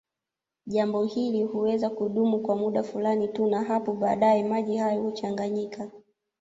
[0.65, 5.91] Jambo hili huweza kudumu kwa muda fulani tu na hapo baadaye maji hayo huchanganyika